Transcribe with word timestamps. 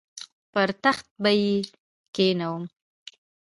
پر 0.51 0.69
تخت 0.83 1.07
به 1.21 1.31
یې 1.41 1.55
کښېنوم. 2.15 2.63